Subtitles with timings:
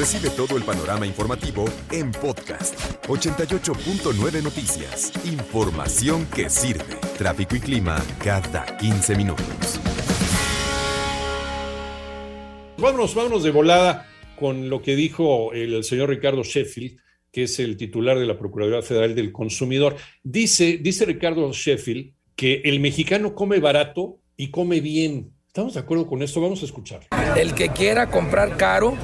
[0.00, 2.74] Recibe todo el panorama informativo en podcast
[3.06, 5.12] 88.9 Noticias.
[5.26, 6.96] Información que sirve.
[7.18, 9.78] Tráfico y clima cada 15 minutos.
[12.78, 16.98] Vámonos, vámonos de volada con lo que dijo el señor Ricardo Sheffield,
[17.30, 19.96] que es el titular de la Procuraduría Federal del Consumidor.
[20.22, 25.34] Dice, dice Ricardo Sheffield que el mexicano come barato y come bien.
[25.50, 26.40] ¿Estamos de acuerdo con esto?
[26.40, 27.00] Vamos a escuchar.
[27.36, 28.96] El que quiera comprar caro,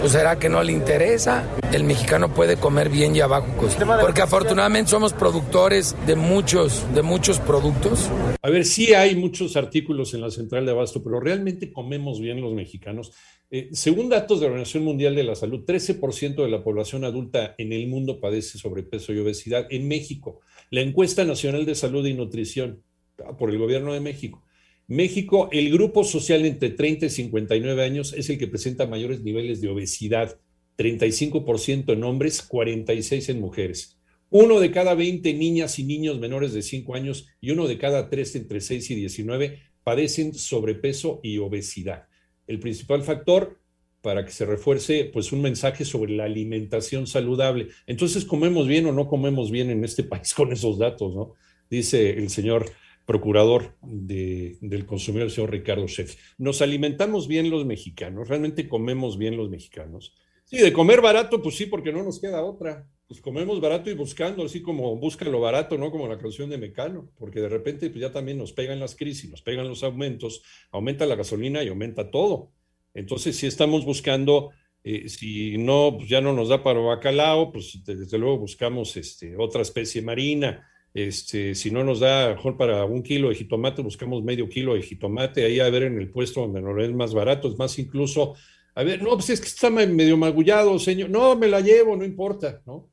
[0.00, 1.44] pues será que no le interesa.
[1.72, 3.84] El mexicano puede comer bien y a bajo costo.
[4.00, 8.10] Porque afortunadamente somos productores de muchos, de muchos productos.
[8.42, 12.40] A ver, sí hay muchos artículos en la central de abasto, pero realmente comemos bien
[12.40, 13.12] los mexicanos.
[13.50, 17.54] Eh, según datos de la Organización Mundial de la Salud, 13% de la población adulta
[17.58, 19.66] en el mundo padece sobrepeso y obesidad.
[19.70, 22.82] En México, la encuesta nacional de salud y nutrición
[23.24, 24.44] ah, por el gobierno de México
[24.86, 29.62] México, el grupo social entre 30 y 59 años es el que presenta mayores niveles
[29.62, 30.38] de obesidad,
[30.76, 33.98] 35% en hombres, 46 en mujeres.
[34.28, 38.10] Uno de cada 20 niñas y niños menores de 5 años y uno de cada
[38.10, 42.08] 3 entre 6 y 19 padecen sobrepeso y obesidad.
[42.46, 43.60] El principal factor
[44.02, 47.68] para que se refuerce pues un mensaje sobre la alimentación saludable.
[47.86, 51.32] Entonces, ¿comemos bien o no comemos bien en este país con esos datos, no?
[51.70, 52.70] Dice el señor
[53.06, 56.16] procurador del consumidor, el señor Ricardo Sheff.
[56.38, 60.14] Nos alimentamos bien los mexicanos, realmente comemos bien los mexicanos.
[60.44, 62.86] Sí, de comer barato, pues sí, porque no nos queda otra.
[63.06, 65.90] Pues comemos barato y buscando, así como busca lo barato, ¿no?
[65.90, 69.30] Como la canción de Mecano, porque de repente pues ya también nos pegan las crisis,
[69.30, 72.52] nos pegan los aumentos, aumenta la gasolina y aumenta todo.
[72.94, 74.50] Entonces, si estamos buscando,
[74.84, 79.36] eh, si no, pues ya no nos da para bacalao, pues desde luego buscamos este,
[79.36, 84.22] otra especie marina este, si no nos da, mejor para un kilo de jitomate, buscamos
[84.22, 87.48] medio kilo de jitomate, ahí a ver en el puesto donde nos es más barato,
[87.48, 88.34] es más incluso,
[88.76, 92.04] a ver, no, pues es que está medio magullado, señor, no, me la llevo, no
[92.04, 92.90] importa, ¿no?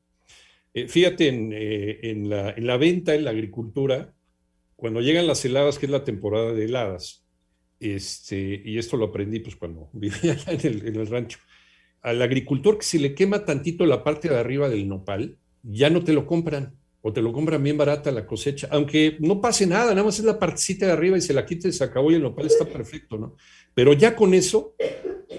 [0.74, 4.12] Eh, fíjate, eh, en, la, en, la, venta, en la agricultura,
[4.74, 7.24] cuando llegan las heladas, que es la temporada de heladas,
[7.78, 11.38] este, y esto lo aprendí pues cuando vivía en el, en el rancho,
[12.00, 16.02] al agricultor que si le quema tantito la parte de arriba del nopal, ya no
[16.02, 19.90] te lo compran o te lo compran bien barata la cosecha, aunque no pase nada,
[19.90, 22.14] nada más es la partecita de arriba y se la quita y se acabó y
[22.14, 23.34] el nopal está perfecto, ¿no?
[23.74, 24.74] Pero ya con eso,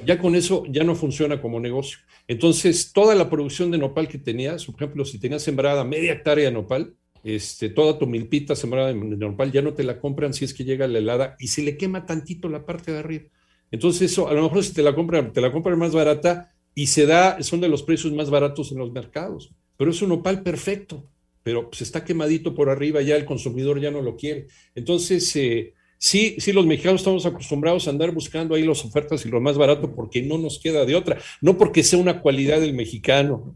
[0.06, 2.00] ya con eso ya no funciona como negocio.
[2.28, 6.46] Entonces, toda la producción de nopal que tenías, por ejemplo, si tenías sembrada media hectárea
[6.46, 10.44] de nopal, este, toda tu milpita sembrada de nopal ya no te la compran si
[10.44, 13.24] es que llega la helada y se le quema tantito la parte de arriba.
[13.72, 16.88] Entonces, eso, a lo mejor si te la compran, te la compran más barata y
[16.88, 20.44] se da, son de los precios más baratos en los mercados, pero es un nopal
[20.44, 21.10] perfecto
[21.44, 24.48] pero pues está quemadito por arriba, ya el consumidor ya no lo quiere.
[24.74, 29.30] Entonces, eh, sí, sí, los mexicanos estamos acostumbrados a andar buscando ahí las ofertas y
[29.30, 32.74] lo más barato porque no nos queda de otra, no porque sea una cualidad del
[32.74, 33.56] mexicano.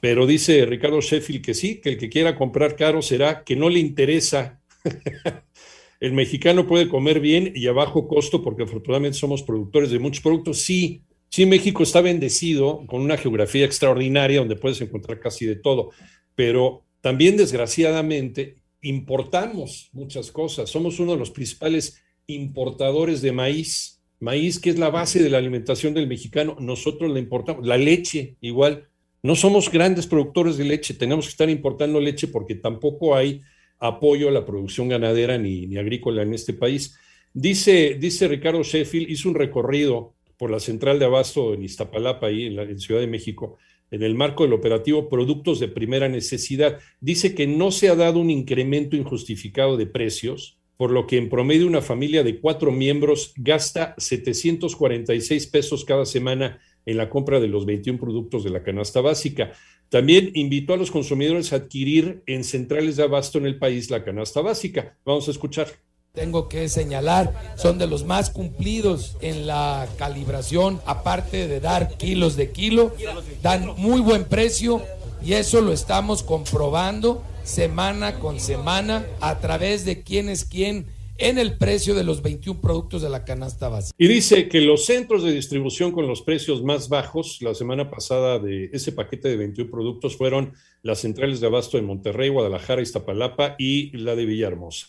[0.00, 3.68] Pero dice Ricardo Sheffield que sí, que el que quiera comprar caro será que no
[3.68, 4.60] le interesa.
[6.00, 10.20] el mexicano puede comer bien y a bajo costo porque afortunadamente somos productores de muchos
[10.20, 10.58] productos.
[10.58, 15.90] Sí, sí, México está bendecido con una geografía extraordinaria donde puedes encontrar casi de todo,
[16.34, 20.70] pero también, desgraciadamente, importamos muchas cosas.
[20.70, 24.00] Somos uno de los principales importadores de maíz.
[24.20, 27.66] Maíz, que es la base de la alimentación del mexicano, nosotros la importamos.
[27.66, 28.88] La leche, igual.
[29.20, 33.42] No somos grandes productores de leche, tenemos que estar importando leche porque tampoco hay
[33.78, 36.96] apoyo a la producción ganadera ni, agrícola en este país.
[37.34, 42.46] Dice, dice Ricardo Sheffield, hizo un recorrido por la central de abasto en Iztapalapa, ahí
[42.46, 43.58] en, la, en Ciudad de México,
[43.92, 46.80] en el marco del operativo Productos de Primera Necesidad.
[47.00, 51.28] Dice que no se ha dado un incremento injustificado de precios, por lo que en
[51.28, 57.48] promedio una familia de cuatro miembros gasta 746 pesos cada semana en la compra de
[57.48, 59.52] los 21 productos de la canasta básica.
[59.90, 64.02] También invitó a los consumidores a adquirir en centrales de abasto en el país la
[64.02, 64.96] canasta básica.
[65.04, 65.68] Vamos a escuchar
[66.12, 72.36] tengo que señalar, son de los más cumplidos en la calibración, aparte de dar kilos
[72.36, 72.94] de kilo,
[73.40, 74.82] dan muy buen precio
[75.24, 80.84] y eso lo estamos comprobando semana con semana a través de quién es quién
[81.16, 83.94] en el precio de los 21 productos de la canasta básica.
[83.96, 88.38] Y dice que los centros de distribución con los precios más bajos, la semana pasada
[88.38, 93.54] de ese paquete de 21 productos fueron las centrales de abasto de Monterrey, Guadalajara, Iztapalapa
[93.58, 94.88] y la de Villahermosa.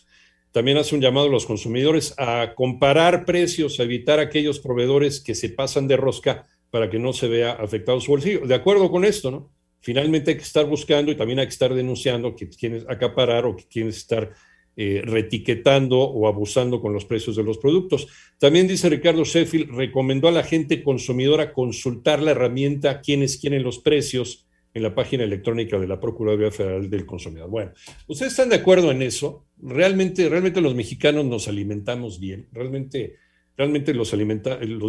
[0.54, 5.34] También hace un llamado a los consumidores a comparar precios, a evitar aquellos proveedores que
[5.34, 8.46] se pasan de rosca para que no se vea afectado su bolsillo.
[8.46, 9.50] De acuerdo con esto, ¿no?
[9.80, 13.56] Finalmente hay que estar buscando y también hay que estar denunciando que quienes acaparar o
[13.56, 14.32] que quieren estar
[14.76, 18.06] eh, retiquetando o abusando con los precios de los productos.
[18.38, 23.80] También dice Ricardo Sheffield, recomendó a la gente consumidora consultar la herramienta quienes quieren los
[23.80, 27.48] precios en la página electrónica de la Procuraduría Federal del Consumidor.
[27.48, 27.72] Bueno,
[28.08, 29.46] ¿ustedes están de acuerdo en eso?
[29.56, 33.14] Realmente, realmente los mexicanos nos alimentamos bien, realmente,
[33.56, 34.12] realmente los,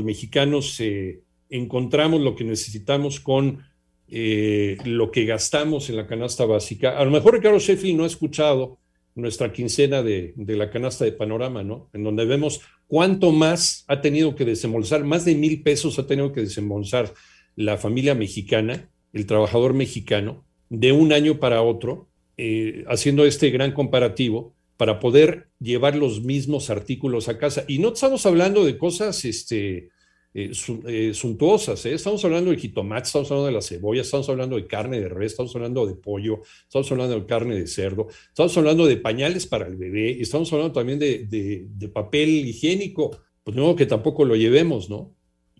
[0.04, 3.64] mexicanos eh, encontramos lo que necesitamos con
[4.08, 6.98] eh, lo que gastamos en la canasta básica.
[6.98, 8.80] A lo mejor Ricardo Sheffield no ha escuchado
[9.14, 11.90] nuestra quincena de, de, la canasta de panorama, ¿no?
[11.94, 16.34] En donde vemos cuánto más ha tenido que desembolsar, más de mil pesos ha tenido
[16.34, 17.14] que desembolsar
[17.56, 23.72] la familia mexicana el trabajador mexicano de un año para otro, eh, haciendo este gran
[23.72, 27.64] comparativo para poder llevar los mismos artículos a casa.
[27.70, 29.90] Y no estamos hablando de cosas este,
[30.34, 30.52] eh,
[30.88, 35.00] eh, suntuosas, estamos hablando de jitomate, estamos hablando de la cebolla, estamos hablando de carne
[35.00, 38.98] de res, estamos hablando de pollo, estamos hablando de carne de cerdo, estamos hablando de
[38.98, 44.26] pañales para el bebé, estamos hablando también de, de papel higiénico, pues no que tampoco
[44.26, 45.16] lo llevemos, ¿no?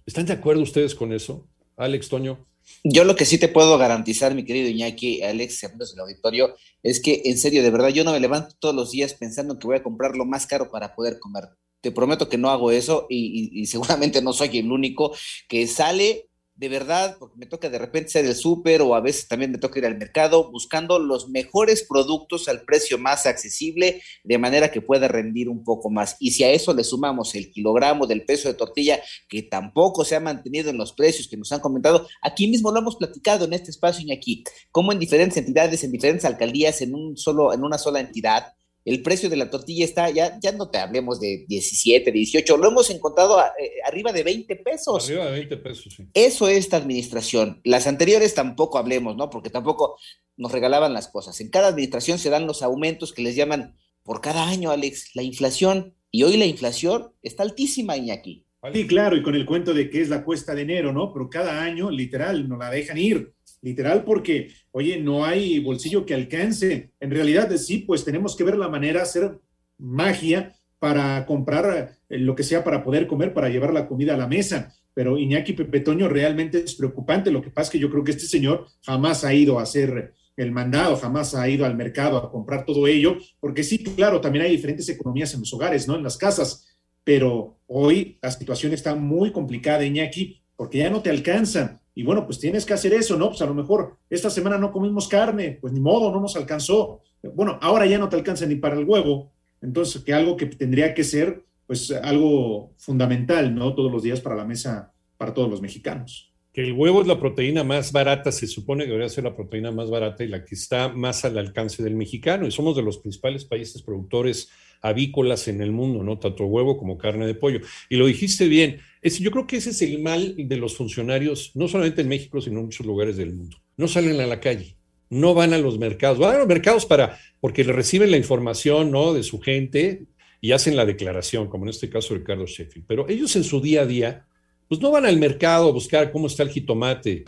[0.06, 1.48] ¿Están de acuerdo ustedes con eso?
[1.78, 2.46] Alex, Toño.
[2.84, 7.00] Yo lo que sí te puedo garantizar, mi querido Iñaki, Alex, amigos del auditorio, es
[7.00, 9.78] que en serio, de verdad, yo no me levanto todos los días pensando que voy
[9.78, 11.50] a comprar lo más caro para poder comer.
[11.82, 15.16] Te prometo que no hago eso y, y seguramente no soy el único
[15.48, 19.28] que sale de verdad, porque me toca de repente ser el súper o a veces
[19.28, 24.38] también me toca ir al mercado buscando los mejores productos al precio más accesible, de
[24.38, 26.16] manera que pueda rendir un poco más.
[26.20, 30.16] Y si a eso le sumamos el kilogramo del peso de tortilla, que tampoco se
[30.16, 33.54] ha mantenido en los precios que nos han comentado, aquí mismo lo hemos platicado en
[33.54, 37.66] este espacio y aquí, como en diferentes entidades, en diferentes alcaldías, en un solo, en
[37.66, 38.55] una sola entidad,
[38.86, 42.70] el precio de la tortilla está, ya, ya no te hablemos de 17, 18, lo
[42.70, 45.06] hemos encontrado eh, arriba de 20 pesos.
[45.06, 46.08] Arriba de 20 pesos, sí.
[46.14, 47.62] Eso es esta administración.
[47.64, 49.32] Las anteriores tampoco hablemos, ¿no?
[49.32, 49.98] Porque tampoco
[50.38, 51.42] nos regalaban las cosas.
[51.42, 55.24] En cada administración se dan los aumentos que les llaman por cada año, Alex, la
[55.24, 55.96] inflación.
[56.12, 58.46] Y hoy la inflación está altísima, Iñaki.
[58.74, 61.12] Sí, claro, y con el cuento de que es la cuesta de enero, ¿no?
[61.12, 63.35] Pero cada año, literal, nos la dejan ir
[63.66, 66.92] literal, porque, oye, no hay bolsillo que alcance.
[67.00, 69.40] En realidad, sí, pues tenemos que ver la manera, hacer
[69.80, 74.18] magia para comprar eh, lo que sea para poder comer, para llevar la comida a
[74.18, 74.72] la mesa.
[74.94, 77.32] Pero Iñaki Pepetoño realmente es preocupante.
[77.32, 80.14] Lo que pasa es que yo creo que este señor jamás ha ido a hacer
[80.38, 84.46] el mandado, jamás ha ido al mercado a comprar todo ello, porque sí, claro, también
[84.46, 85.96] hay diferentes economías en los hogares, ¿no?
[85.96, 91.10] En las casas, pero hoy la situación está muy complicada, Iñaki, porque ya no te
[91.10, 91.80] alcanzan.
[91.96, 93.30] Y bueno, pues tienes que hacer eso, ¿no?
[93.30, 97.02] Pues a lo mejor esta semana no comimos carne, pues ni modo, no nos alcanzó.
[97.34, 99.32] Bueno, ahora ya no te alcanza ni para el huevo.
[99.62, 103.74] Entonces, que algo que tendría que ser, pues algo fundamental, ¿no?
[103.74, 106.34] Todos los días para la mesa, para todos los mexicanos.
[106.52, 109.72] Que el huevo es la proteína más barata, se supone que debería ser la proteína
[109.72, 112.46] más barata y la que está más al alcance del mexicano.
[112.46, 114.50] Y somos de los principales países productores
[114.86, 116.20] avícolas en el mundo, ¿no?
[116.20, 117.60] Tanto huevo como carne de pollo.
[117.90, 121.52] Y lo dijiste bien, es, yo creo que ese es el mal de los funcionarios,
[121.56, 123.58] no solamente en México, sino en muchos lugares del mundo.
[123.78, 124.78] No salen a la calle,
[125.10, 128.92] no van a los mercados, van a los mercados para, porque le reciben la información,
[128.92, 129.14] ¿no?
[129.14, 130.06] De su gente
[130.40, 132.86] y hacen la declaración, como en este caso Ricardo Sheffield.
[132.88, 134.28] Pero ellos en su día a día,
[134.68, 137.26] pues no van al mercado a buscar cómo está el jitomate,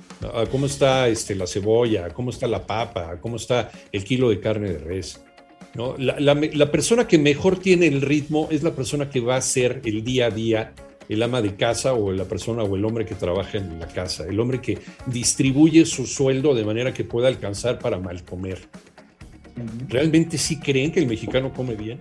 [0.51, 4.73] cómo está este, la cebolla, cómo está la papa, cómo está el kilo de carne
[4.73, 5.23] de res.
[5.77, 10.03] La, persona que mejor tiene el ritmo es la persona que va a ser el
[10.03, 10.73] día a día
[11.07, 14.25] el ama de casa o la persona o el hombre que trabaja en la casa,
[14.25, 18.59] el hombre que distribuye su sueldo de manera que pueda alcanzar para mal comer.
[19.87, 21.97] ¿Realmente sí creen que el mexicano come bien?